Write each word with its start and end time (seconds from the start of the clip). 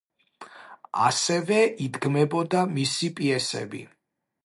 ასევე, 1.09 1.61
იდგმებოდა 1.89 2.67
მისი 2.75 3.15
პიესები. 3.21 3.89